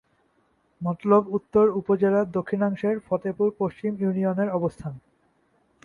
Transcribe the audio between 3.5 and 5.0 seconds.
পশ্চিম ইউনিয়নের অবস্থান।